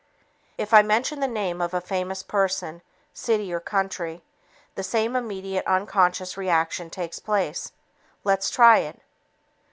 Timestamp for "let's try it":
8.23-8.99